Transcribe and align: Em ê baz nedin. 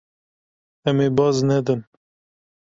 Em 0.89 0.97
ê 1.07 1.09
baz 1.17 1.37
nedin. 1.47 1.81